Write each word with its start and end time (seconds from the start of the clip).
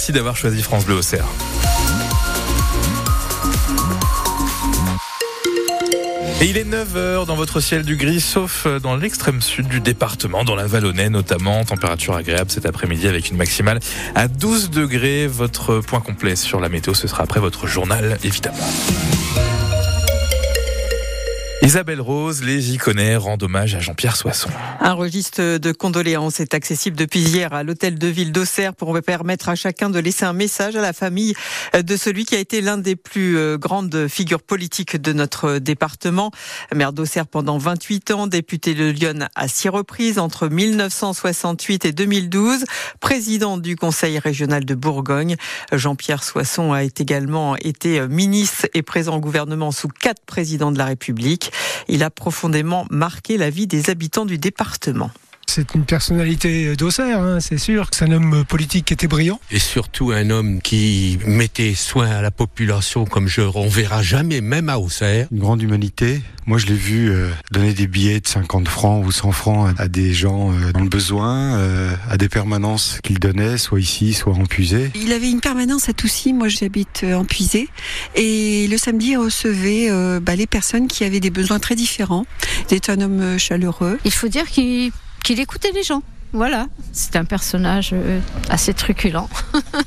Merci 0.00 0.12
d'avoir 0.12 0.34
choisi 0.34 0.62
France 0.62 0.86
Bleu 0.86 0.94
Auxerre. 0.94 1.26
Et 6.40 6.46
il 6.46 6.56
est 6.56 6.64
9h 6.64 7.26
dans 7.26 7.34
votre 7.34 7.60
ciel 7.60 7.82
du 7.82 7.96
gris, 7.96 8.22
sauf 8.22 8.66
dans 8.66 8.96
l'extrême 8.96 9.42
sud 9.42 9.68
du 9.68 9.80
département, 9.80 10.42
dans 10.42 10.54
la 10.54 10.66
Vallonnais 10.66 11.10
notamment. 11.10 11.66
Température 11.66 12.16
agréable 12.16 12.50
cet 12.50 12.64
après-midi 12.64 13.08
avec 13.08 13.28
une 13.28 13.36
maximale 13.36 13.78
à 14.14 14.26
12 14.26 14.70
degrés. 14.70 15.26
Votre 15.26 15.80
point 15.80 16.00
complet 16.00 16.34
sur 16.34 16.60
la 16.60 16.70
météo, 16.70 16.94
ce 16.94 17.06
sera 17.06 17.24
après 17.24 17.40
votre 17.40 17.66
journal, 17.66 18.16
évidemment. 18.24 18.56
Isabelle 21.62 22.00
Rose, 22.00 22.42
les 22.42 22.72
Iconais 22.72 23.16
rendent 23.16 23.42
hommage 23.42 23.74
à 23.74 23.80
Jean-Pierre 23.80 24.16
Soisson. 24.16 24.48
Un 24.80 24.94
registre 24.94 25.58
de 25.58 25.72
condoléances 25.72 26.40
est 26.40 26.54
accessible 26.54 26.96
depuis 26.96 27.20
hier 27.20 27.52
à 27.52 27.62
l'hôtel 27.64 27.98
de 27.98 28.06
ville 28.06 28.32
d'Auxerre 28.32 28.74
pour 28.74 28.98
permettre 29.02 29.50
à 29.50 29.54
chacun 29.54 29.90
de 29.90 29.98
laisser 29.98 30.24
un 30.24 30.32
message 30.32 30.74
à 30.76 30.80
la 30.80 30.94
famille 30.94 31.34
de 31.74 31.96
celui 31.96 32.24
qui 32.24 32.34
a 32.34 32.38
été 32.38 32.62
l'un 32.62 32.78
des 32.78 32.96
plus 32.96 33.36
euh, 33.36 33.58
grandes 33.58 34.08
figures 34.08 34.42
politiques 34.42 34.96
de 34.96 35.12
notre 35.12 35.58
département. 35.58 36.30
Maire 36.74 36.94
d'Auxerre 36.94 37.26
pendant 37.26 37.58
28 37.58 38.10
ans, 38.12 38.26
député 38.26 38.74
de 38.74 38.86
Lyon 38.86 39.28
à 39.34 39.46
six 39.46 39.68
reprises 39.68 40.18
entre 40.18 40.48
1968 40.48 41.84
et 41.84 41.92
2012, 41.92 42.64
président 43.00 43.58
du 43.58 43.76
conseil 43.76 44.18
régional 44.18 44.64
de 44.64 44.74
Bourgogne. 44.74 45.36
Jean-Pierre 45.72 46.24
Soisson 46.24 46.72
a 46.72 46.84
également 46.84 47.54
été 47.56 48.00
ministre 48.08 48.66
et 48.72 48.80
présent 48.80 49.16
au 49.16 49.20
gouvernement 49.20 49.72
sous 49.72 49.88
quatre 49.88 50.22
présidents 50.24 50.72
de 50.72 50.78
la 50.78 50.86
République. 50.86 51.49
Il 51.88 52.02
a 52.02 52.10
profondément 52.10 52.86
marqué 52.90 53.36
la 53.36 53.50
vie 53.50 53.66
des 53.66 53.90
habitants 53.90 54.24
du 54.24 54.38
département. 54.38 55.10
C'est 55.52 55.74
une 55.74 55.84
personnalité 55.84 56.76
d'Auxerre, 56.76 57.20
hein, 57.20 57.40
c'est 57.40 57.58
sûr. 57.58 57.88
C'est 57.90 58.04
un 58.04 58.12
homme 58.12 58.44
politique 58.44 58.84
qui 58.84 58.92
était 58.94 59.08
brillant. 59.08 59.40
Et 59.50 59.58
surtout 59.58 60.12
un 60.12 60.30
homme 60.30 60.62
qui 60.62 61.18
mettait 61.26 61.74
soin 61.74 62.08
à 62.08 62.22
la 62.22 62.30
population 62.30 63.04
comme 63.04 63.26
je 63.26 63.40
on 63.42 63.66
verra 63.66 64.00
jamais, 64.00 64.40
même 64.40 64.68
à 64.68 64.78
Auxerre. 64.78 65.26
Une 65.32 65.40
grande 65.40 65.60
humanité. 65.60 66.22
Moi, 66.46 66.58
je 66.58 66.66
l'ai 66.66 66.74
vu 66.74 67.10
euh, 67.10 67.30
donner 67.50 67.72
des 67.72 67.88
billets 67.88 68.20
de 68.20 68.28
50 68.28 68.68
francs 68.68 69.04
ou 69.04 69.10
100 69.10 69.32
francs 69.32 69.74
à 69.76 69.88
des 69.88 70.12
gens 70.12 70.52
euh, 70.52 70.70
dans 70.70 70.82
le 70.82 70.88
besoin, 70.88 71.58
euh, 71.58 71.96
à 72.08 72.16
des 72.16 72.28
permanences 72.28 73.00
qu'il 73.02 73.18
donnait, 73.18 73.58
soit 73.58 73.80
ici, 73.80 74.14
soit 74.14 74.34
en 74.34 74.46
Puisée. 74.46 74.92
Il 74.94 75.12
avait 75.12 75.32
une 75.32 75.40
permanence 75.40 75.88
à 75.88 75.94
Toussy. 75.94 76.32
Moi, 76.32 76.46
j'habite 76.46 77.04
en 77.04 77.24
Puisée. 77.24 77.68
Et 78.14 78.68
le 78.68 78.78
samedi, 78.78 79.10
il 79.10 79.16
recevait 79.16 79.90
bah, 80.20 80.36
les 80.36 80.46
personnes 80.46 80.86
qui 80.86 81.02
avaient 81.02 81.18
des 81.18 81.30
besoins 81.30 81.58
très 81.58 81.74
différents. 81.74 82.24
C'était 82.68 82.92
un 82.92 83.00
homme 83.00 83.36
chaleureux. 83.36 83.98
Il 84.04 84.12
faut 84.12 84.28
dire 84.28 84.46
qu'il 84.46 84.92
qu'il 85.22 85.40
écoutait 85.40 85.72
les 85.72 85.82
gens. 85.82 86.02
Voilà, 86.32 86.68
c'est 86.92 87.16
un 87.16 87.24
personnage 87.24 87.90
euh, 87.92 88.20
assez 88.48 88.72
truculent. 88.72 89.28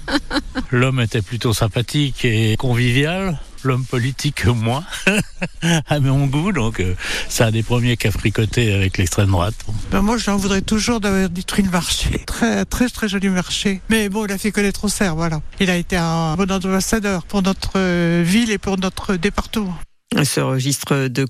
L'homme 0.72 1.00
était 1.00 1.22
plutôt 1.22 1.54
sympathique 1.54 2.26
et 2.26 2.58
convivial. 2.58 3.40
L'homme 3.64 3.86
politique 3.86 4.46
moins, 4.46 4.84
à 5.88 6.00
mon 6.02 6.26
goût, 6.28 6.52
donc 6.52 6.82
euh, 6.82 6.96
c'est 7.30 7.46
un 7.46 7.52
des 7.52 7.64
premiers 7.64 7.96
qui 7.96 8.08
a 8.08 8.12
fricoté 8.12 8.74
avec 8.74 8.98
l'extrême 8.98 9.32
droite. 9.32 9.56
Ben 9.90 10.02
moi, 10.02 10.18
j'en 10.18 10.36
voudrais 10.36 10.62
toujours 10.62 11.00
d'avoir 11.00 11.30
détruit 11.30 11.64
le 11.64 11.72
marché. 11.72 12.10
Très, 12.26 12.66
très, 12.66 12.90
très 12.90 13.08
joli 13.08 13.30
marché. 13.30 13.80
Mais 13.90 14.10
bon, 14.10 14.26
il 14.26 14.34
a 14.34 14.38
fait 14.38 14.52
connaître 14.52 14.84
Auxerre, 14.84 15.16
voilà. 15.16 15.40
Il 15.62 15.70
a 15.70 15.78
été 15.78 15.96
un 15.96 16.36
bon 16.36 16.52
ambassadeur 16.52 17.24
pour 17.24 17.42
notre 17.42 17.78
euh, 17.78 18.22
ville 18.26 18.52
et 18.52 18.58
pour 18.58 18.78
notre 18.78 19.16
département. 19.16 19.78
Ce 20.24 20.40
registre 20.40 21.08
de, 21.08 21.26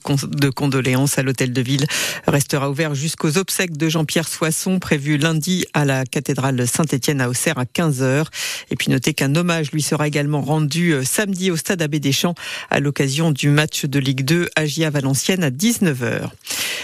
condoléances 0.49 1.17
à 1.17 1.23
l'hôtel 1.23 1.53
de 1.53 1.61
ville 1.61 1.85
restera 2.27 2.69
ouvert 2.69 2.95
jusqu'aux 2.95 3.37
obsèques 3.37 3.77
de 3.77 3.89
Jean-Pierre 3.89 4.27
Soisson 4.27 4.79
prévu 4.79 5.17
lundi 5.17 5.65
à 5.73 5.85
la 5.85 6.05
cathédrale 6.05 6.67
Saint-Étienne 6.67 7.21
à 7.21 7.29
Auxerre 7.29 7.57
à 7.57 7.65
15h. 7.65 8.25
Et 8.71 8.75
puis 8.75 8.91
notez 8.91 9.13
qu'un 9.13 9.35
hommage 9.35 9.71
lui 9.71 9.81
sera 9.81 10.07
également 10.07 10.41
rendu 10.41 10.91
euh, 10.93 11.03
samedi 11.03 11.49
au 11.49 11.57
stade 11.57 11.81
Abbé 11.81 11.99
Deschamps 11.99 12.35
à 12.69 12.79
l'occasion 12.79 13.31
du 13.31 13.49
match 13.49 13.85
de 13.85 13.99
Ligue 13.99 14.25
2 14.25 14.49
Agia 14.55 14.89
Valenciennes 14.89 15.43
à 15.43 15.49
19h. 15.49 16.29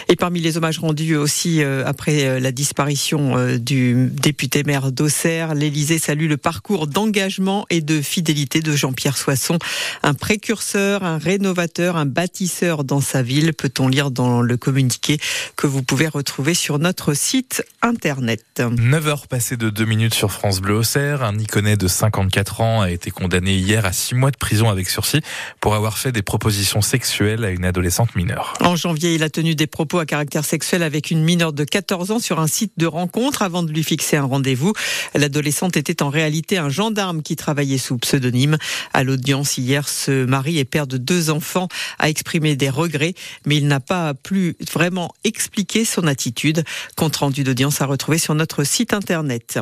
Et 0.07 0.15
parmi 0.15 0.39
les 0.39 0.57
hommages 0.57 0.79
rendus 0.79 1.15
aussi 1.15 1.61
euh, 1.61 1.83
après 1.85 2.25
euh, 2.25 2.39
la 2.39 2.51
disparition 2.51 3.57
du 3.57 4.09
député 4.11 4.63
maire 4.63 4.91
d'Auxerre, 4.91 5.53
l'Élysée 5.53 5.99
salue 5.99 6.27
le 6.27 6.37
parcours 6.37 6.87
d'engagement 6.87 7.65
et 7.69 7.81
de 7.81 8.01
fidélité 8.01 8.61
de 8.61 8.75
Jean-Pierre 8.75 9.17
Soisson, 9.17 9.59
un 10.03 10.13
précurseur, 10.13 11.03
un 11.03 11.17
rénovateur 11.17 11.79
un 11.95 12.05
bâtisseur 12.05 12.83
dans 12.83 13.01
sa 13.01 13.21
ville, 13.21 13.53
peut-on 13.53 13.87
lire 13.87 14.11
dans 14.11 14.41
le 14.41 14.57
communiqué 14.57 15.17
que 15.55 15.67
vous 15.67 15.83
pouvez 15.83 16.07
retrouver 16.07 16.53
sur 16.53 16.79
notre 16.79 17.13
site 17.13 17.63
internet. 17.81 18.43
9 18.59 19.07
heures 19.07 19.27
passées 19.27 19.57
de 19.57 19.69
2 19.69 19.85
minutes 19.85 20.13
sur 20.13 20.31
France 20.31 20.61
Bleu 20.61 20.75
Auxerre. 20.75 21.23
Un 21.23 21.37
Iconais 21.37 21.77
de 21.77 21.87
54 21.87 22.61
ans 22.61 22.81
a 22.81 22.91
été 22.91 23.11
condamné 23.11 23.55
hier 23.55 23.85
à 23.85 23.93
6 23.93 24.15
mois 24.15 24.31
de 24.31 24.37
prison 24.37 24.69
avec 24.69 24.89
sursis 24.89 25.21
pour 25.59 25.75
avoir 25.75 25.97
fait 25.97 26.11
des 26.11 26.21
propositions 26.21 26.81
sexuelles 26.81 27.43
à 27.43 27.49
une 27.49 27.65
adolescente 27.65 28.15
mineure. 28.15 28.53
En 28.61 28.75
janvier, 28.75 29.15
il 29.15 29.23
a 29.23 29.29
tenu 29.29 29.55
des 29.55 29.67
propos 29.67 29.88
à 29.97 30.05
caractère 30.05 30.45
sexuel 30.45 30.83
avec 30.83 31.09
une 31.09 31.23
mineure 31.23 31.53
de 31.53 31.63
14 31.63 32.11
ans 32.11 32.19
sur 32.19 32.39
un 32.39 32.47
site 32.47 32.73
de 32.77 32.85
rencontre 32.85 33.41
avant 33.41 33.63
de 33.63 33.71
lui 33.71 33.83
fixer 33.83 34.17
un 34.17 34.25
rendez-vous. 34.25 34.73
L'adolescente 35.15 35.77
était 35.77 36.03
en 36.03 36.09
réalité 36.09 36.57
un 36.57 36.69
gendarme 36.69 37.23
qui 37.23 37.35
travaillait 37.35 37.77
sous 37.77 37.97
pseudonyme. 37.97 38.57
À 38.93 39.03
l'audience 39.03 39.57
hier, 39.57 39.89
ce 39.89 40.25
mari 40.25 40.59
et 40.59 40.65
père 40.65 40.85
de 40.85 40.97
deux 40.97 41.29
enfants 41.29 41.67
a 41.97 42.09
exprimé 42.09 42.55
des 42.55 42.69
regrets, 42.69 43.15
mais 43.45 43.57
il 43.57 43.67
n'a 43.67 43.79
pas 43.79 44.13
pu 44.13 44.55
vraiment 44.71 45.13
expliquer 45.23 45.85
son 45.85 46.05
attitude. 46.05 46.63
Compte 46.95 47.15
rendu 47.15 47.43
d'audience 47.43 47.81
à 47.81 47.85
retrouver 47.85 48.17
sur 48.17 48.35
notre 48.35 48.63
site 48.63 48.93
internet. 48.93 49.59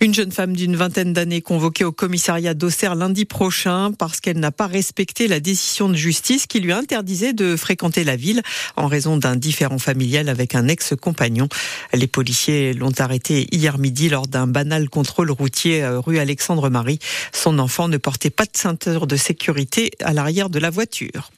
Une 0.00 0.14
jeune 0.14 0.32
femme 0.32 0.54
d'une 0.54 0.76
vingtaine 0.76 1.12
d'années 1.12 1.40
convoquée 1.40 1.84
au 1.84 1.92
commissariat 1.92 2.54
d'Auxerre 2.54 2.94
lundi 2.94 3.24
prochain 3.24 3.92
parce 3.92 4.20
qu'elle 4.20 4.38
n'a 4.38 4.50
pas 4.50 4.66
respecté 4.66 5.28
la 5.28 5.40
décision 5.40 5.88
de 5.88 5.94
justice 5.94 6.46
qui 6.46 6.60
lui 6.60 6.72
interdisait 6.72 7.32
de 7.32 7.56
fréquenter 7.56 8.04
la 8.04 8.16
ville 8.16 8.42
en 8.76 8.86
raison 8.86 9.16
d'un 9.16 9.36
différend 9.62 9.78
familial 9.78 10.28
avec 10.28 10.56
un 10.56 10.66
ex-compagnon. 10.66 11.48
Les 11.92 12.08
policiers 12.08 12.74
l'ont 12.74 12.92
arrêtée 12.98 13.46
hier 13.52 13.78
midi 13.78 14.08
lors 14.08 14.26
d'un 14.26 14.48
banal 14.48 14.88
contrôle 14.88 15.30
routier 15.30 15.84
euh, 15.84 16.00
rue 16.00 16.18
Alexandre-Marie. 16.18 16.98
Son 17.32 17.60
enfant 17.60 17.86
ne 17.86 17.96
portait 17.96 18.30
pas 18.30 18.42
de 18.42 18.56
ceinture 18.56 19.06
de 19.06 19.14
sécurité 19.14 19.92
à 20.02 20.14
l'arrière 20.14 20.50
de 20.50 20.58
la 20.58 20.70
voiture. 20.70 21.30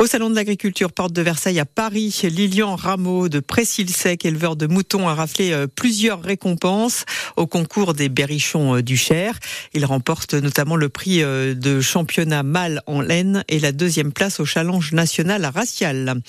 Au 0.00 0.06
Salon 0.06 0.28
de 0.28 0.34
l'Agriculture, 0.34 0.90
porte 0.90 1.12
de 1.12 1.22
Versailles 1.22 1.60
à 1.60 1.66
Paris, 1.66 2.20
Lilian 2.24 2.74
Rameau 2.74 3.28
de 3.28 3.38
Pressil-Sec, 3.38 4.24
éleveur 4.24 4.56
de 4.56 4.66
moutons, 4.66 5.08
a 5.08 5.14
raflé 5.14 5.52
euh, 5.52 5.68
plusieurs 5.68 6.20
récompenses 6.20 7.04
au 7.36 7.46
concours 7.46 7.94
des 7.94 8.08
berrichons 8.08 8.74
euh, 8.74 8.82
du 8.82 8.96
Cher. 8.96 9.38
Il 9.72 9.84
remporte 9.84 10.34
notamment 10.34 10.74
le 10.74 10.88
prix 10.88 11.20
de 11.20 11.80
championnat 11.80 12.42
mâle 12.42 12.82
en 12.86 13.00
laine 13.00 13.44
et 13.46 13.60
la 13.60 13.70
deuxième 13.70 14.12
place 14.12 14.40
au 14.40 14.44
challenge 14.44 14.92
national 14.92 15.46
racial. 15.46 16.20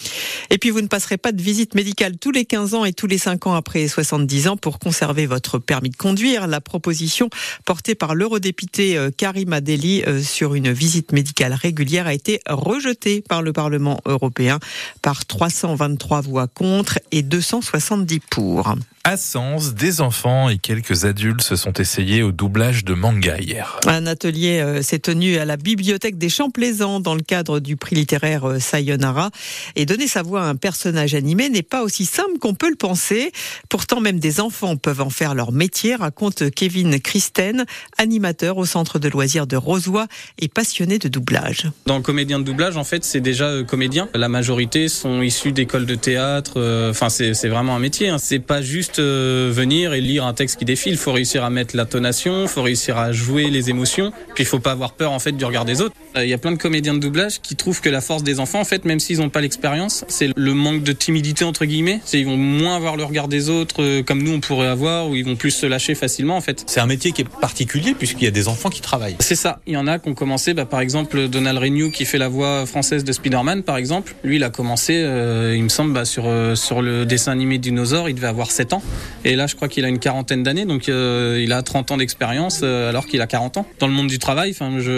Et 0.51 0.59
puis 0.59 0.69
vous 0.69 0.81
ne 0.81 0.87
passerez 0.87 1.17
pas 1.17 1.31
visite 1.39 1.75
médicale 1.75 2.17
tous 2.17 2.31
les 2.31 2.45
15 2.45 2.73
ans 2.75 2.85
et 2.85 2.93
tous 2.93 3.07
les 3.07 3.17
5 3.17 3.47
ans 3.47 3.53
après 3.53 3.87
70 3.87 4.47
ans 4.49 4.57
pour 4.57 4.79
conserver 4.79 5.25
votre 5.25 5.59
permis 5.59 5.89
de 5.89 5.97
conduire. 5.97 6.47
La 6.47 6.61
proposition 6.61 7.29
portée 7.65 7.95
par 7.95 8.15
l'eurodéputé 8.15 8.97
Karim 9.17 9.53
Adeli 9.53 10.03
sur 10.23 10.55
une 10.55 10.71
visite 10.71 11.11
médicale 11.11 11.53
régulière 11.53 12.07
a 12.07 12.13
été 12.13 12.39
rejetée 12.47 13.21
par 13.27 13.41
le 13.41 13.53
Parlement 13.53 13.99
européen 14.05 14.59
par 15.01 15.25
323 15.25 16.21
voix 16.21 16.47
contre 16.47 16.99
et 17.11 17.21
270 17.21 18.19
pour. 18.29 18.75
À 19.09 19.17
Sens, 19.17 19.73
des 19.73 20.01
enfants 20.01 20.49
et 20.49 20.59
quelques 20.59 21.03
adultes 21.03 21.41
se 21.41 21.55
sont 21.55 21.73
essayés 21.73 22.21
au 22.21 22.31
doublage 22.31 22.85
de 22.85 22.93
manga 22.93 23.39
hier. 23.39 23.79
Un 23.87 24.05
atelier 24.05 24.59
euh, 24.59 24.83
s'est 24.83 24.99
tenu 24.99 25.37
à 25.37 25.45
la 25.45 25.57
bibliothèque 25.57 26.19
des 26.19 26.29
Champs 26.29 26.51
Plaisants 26.51 26.99
dans 26.99 27.15
le 27.15 27.23
cadre 27.23 27.59
du 27.59 27.75
prix 27.75 27.95
littéraire 27.95 28.47
euh, 28.47 28.59
Sayonara. 28.59 29.31
Et 29.75 29.87
donner 29.87 30.07
sa 30.07 30.21
voix 30.21 30.43
à 30.43 30.45
un 30.45 30.55
personnage 30.55 31.15
animé 31.15 31.49
n'est 31.49 31.63
pas 31.63 31.81
aussi 31.81 32.05
simple 32.05 32.37
qu'on 32.39 32.53
peut 32.53 32.69
le 32.69 32.75
penser. 32.75 33.31
Pourtant, 33.67 33.99
même 33.99 34.19
des 34.19 34.39
enfants 34.39 34.77
peuvent 34.77 35.01
en 35.01 35.09
faire 35.09 35.33
leur 35.33 35.53
métier, 35.53 35.95
raconte 35.95 36.51
Kevin 36.51 36.99
Christen, 36.99 37.65
animateur 37.97 38.57
au 38.57 38.65
centre 38.67 38.99
de 38.99 39.09
loisirs 39.09 39.47
de 39.47 39.57
Rosoy 39.57 40.05
et 40.37 40.49
passionné 40.49 40.99
de 40.99 41.07
doublage. 41.07 41.65
Dans 41.87 42.03
comédien 42.03 42.37
de 42.37 42.43
doublage, 42.43 42.77
en 42.77 42.83
fait, 42.83 43.03
c'est 43.03 43.21
déjà 43.21 43.45
euh, 43.45 43.63
comédien. 43.63 44.07
La 44.13 44.29
majorité 44.29 44.87
sont 44.87 45.23
issus 45.23 45.51
d'écoles 45.51 45.87
de 45.87 45.95
théâtre. 45.95 46.61
Enfin, 46.91 47.09
c'est 47.09 47.47
vraiment 47.47 47.75
un 47.75 47.79
métier. 47.79 48.09
Hein. 48.09 48.19
C'est 48.19 48.37
pas 48.37 48.61
juste 48.61 48.98
euh, 48.99 49.49
venir 49.51 49.93
et 49.93 50.01
lire 50.01 50.25
un 50.25 50.33
texte 50.33 50.57
qui 50.59 50.65
défile. 50.65 50.93
Il 50.93 50.97
faut 50.97 51.11
réussir 51.11 51.43
à 51.43 51.49
mettre 51.49 51.75
l'intonation, 51.75 52.43
il 52.43 52.47
faut 52.47 52.61
réussir 52.61 52.97
à 52.97 53.11
jouer 53.11 53.49
les 53.49 53.69
émotions. 53.69 54.11
Puis 54.35 54.43
il 54.43 54.47
faut 54.47 54.59
pas 54.59 54.71
avoir 54.71 54.93
peur 54.93 55.11
en 55.11 55.19
fait 55.19 55.31
du 55.31 55.45
regard 55.45 55.65
des 55.65 55.81
autres. 55.81 55.95
Euh, 56.15 56.25
il 56.25 56.29
y 56.29 56.33
a 56.33 56.37
plein 56.37 56.51
de 56.51 56.57
comédiens 56.57 56.93
de 56.93 56.99
doublage 56.99 57.41
qui 57.41 57.55
trouvent 57.55 57.81
que 57.81 57.89
la 57.89 58.01
force 58.01 58.23
des 58.23 58.39
enfants, 58.39 58.59
en 58.59 58.65
fait, 58.65 58.85
même 58.85 58.99
s'ils 58.99 59.19
n'ont 59.19 59.29
pas 59.29 59.41
l'expérience, 59.41 60.05
c'est 60.07 60.29
le 60.35 60.53
manque 60.53 60.83
de 60.83 60.91
timidité 60.91 61.45
entre 61.45 61.65
guillemets. 61.65 61.99
C'est 62.05 62.19
ils 62.19 62.25
vont 62.25 62.37
moins 62.37 62.75
avoir 62.75 62.97
le 62.97 63.03
regard 63.03 63.27
des 63.27 63.49
autres 63.49 63.83
euh, 63.83 64.03
comme 64.03 64.23
nous 64.23 64.33
on 64.33 64.39
pourrait 64.39 64.67
avoir, 64.67 65.09
ou 65.09 65.15
ils 65.15 65.25
vont 65.25 65.35
plus 65.35 65.51
se 65.51 65.65
lâcher 65.65 65.95
facilement 65.95 66.37
en 66.37 66.41
fait. 66.41 66.63
C'est 66.67 66.79
un 66.79 66.87
métier 66.87 67.11
qui 67.11 67.21
est 67.21 67.29
particulier 67.29 67.93
puisqu'il 67.93 68.25
y 68.25 68.27
a 68.27 68.31
des 68.31 68.47
enfants 68.47 68.69
qui 68.69 68.81
travaillent. 68.81 69.15
C'est 69.19 69.35
ça. 69.35 69.59
Il 69.67 69.73
y 69.73 69.77
en 69.77 69.87
a 69.87 69.99
qui 69.99 70.09
ont 70.09 70.15
commencé, 70.15 70.53
bah, 70.53 70.65
par 70.65 70.81
exemple 70.81 71.27
Donald 71.27 71.57
Renew 71.57 71.91
qui 71.91 72.05
fait 72.05 72.17
la 72.17 72.27
voix 72.27 72.65
française 72.65 73.03
de 73.03 73.11
Spider-Man 73.11 73.63
par 73.63 73.77
exemple. 73.77 74.15
Lui 74.23 74.37
il 74.37 74.43
a 74.43 74.49
commencé, 74.49 74.93
il 74.93 75.63
me 75.63 75.69
semble, 75.69 75.93
bah, 75.93 76.05
sur 76.05 76.29
sur 76.55 76.81
le 76.81 77.05
dessin 77.05 77.31
animé 77.31 77.57
Dinosaure, 77.57 78.09
il 78.09 78.15
devait 78.15 78.27
avoir 78.27 78.51
7 78.51 78.73
ans. 78.73 78.78
Et 79.25 79.35
là, 79.35 79.47
je 79.47 79.55
crois 79.55 79.67
qu'il 79.67 79.85
a 79.85 79.87
une 79.87 79.99
quarantaine 79.99 80.43
d'années, 80.43 80.65
donc 80.65 80.89
euh, 80.89 81.39
il 81.41 81.51
a 81.51 81.61
30 81.61 81.91
ans 81.91 81.97
d'expérience 81.97 82.61
euh, 82.63 82.89
alors 82.89 83.05
qu'il 83.05 83.21
a 83.21 83.27
40 83.27 83.57
ans. 83.57 83.67
Dans 83.79 83.87
le 83.87 83.93
monde 83.93 84.07
du 84.07 84.19
travail, 84.19 84.55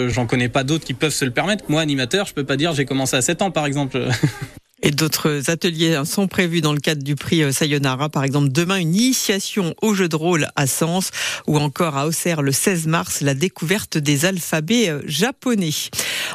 j'en 0.08 0.26
connais 0.26 0.48
pas 0.48 0.64
d'autres 0.64 0.84
qui 0.84 0.94
peuvent 0.94 1.12
se 1.12 1.24
le 1.24 1.30
permettre. 1.30 1.64
Moi, 1.68 1.80
animateur, 1.80 2.26
je 2.26 2.34
peux 2.34 2.44
pas 2.44 2.56
dire 2.56 2.72
j'ai 2.74 2.84
commencé 2.84 3.16
à 3.16 3.22
7 3.22 3.42
ans, 3.42 3.50
par 3.50 3.66
exemple. 3.66 3.98
Et 4.84 4.90
d'autres 4.90 5.48
ateliers 5.48 6.02
sont 6.04 6.26
prévus 6.26 6.60
dans 6.60 6.72
le 6.72 6.80
cadre 6.80 7.04
du 7.04 7.14
prix 7.14 7.44
euh, 7.44 7.52
Sayonara. 7.52 8.08
Par 8.08 8.24
exemple, 8.24 8.48
demain, 8.50 8.78
une 8.78 8.94
initiation 8.96 9.74
au 9.80 9.94
jeu 9.94 10.08
de 10.08 10.16
rôle 10.16 10.48
à 10.56 10.66
Sens 10.66 11.10
ou 11.46 11.56
encore 11.56 11.96
à 11.96 12.08
Auxerre 12.08 12.42
le 12.42 12.50
16 12.50 12.88
mars, 12.88 13.20
la 13.20 13.34
découverte 13.34 13.96
des 13.96 14.24
alphabets 14.24 14.92
japonais. 15.06 15.70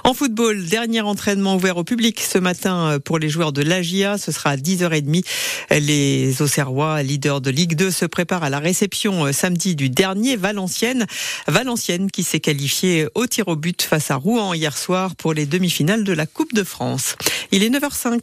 En 0.04 0.14
football, 0.14 0.66
dernier 0.66 1.02
entraînement 1.02 1.56
ouvert 1.56 1.78
au 1.78 1.84
public 1.84 2.22
ce 2.22 2.38
matin 2.38 2.88
euh, 2.88 3.00
pour 3.00 3.20
les 3.20 3.30
joueurs 3.30 3.52
de 3.52 3.62
l'AGIA. 3.62 4.18
Ce 4.18 4.32
sera 4.32 4.52
à 4.52 4.58
10h30. 4.58 5.24
Les 5.72 6.42
Auxerrois, 6.42 7.04
leaders 7.04 7.42
de 7.42 7.50
Ligue 7.50 7.76
2, 7.76 7.92
se 7.92 8.06
préparent 8.06 8.44
à 8.44 8.50
la 8.50 8.60
réception 8.60 9.32
samedi 9.34 9.76
du 9.76 9.90
dernier 9.90 10.36
Valenciennes. 10.36 11.06
Valenciennes 11.48 12.12
qui 12.12 12.24
s'est 12.24 12.40
qualifié 12.40 13.08
au 13.16 13.28
tir 13.28 13.48
au 13.48 13.56
but 13.56 13.82
face 13.82 14.12
à 14.12 14.16
Rouen 14.16 14.54
hier 14.54 14.78
soir 14.78 15.16
pour 15.16 15.34
les 15.34 15.46
demi-finales 15.46 16.04
de 16.04 16.14
la 16.14 16.26
Coupe 16.26 16.54
de 16.54 16.64
France. 16.64 17.16
Il 17.52 17.64
est 17.64 17.70
9h05. 17.70 18.20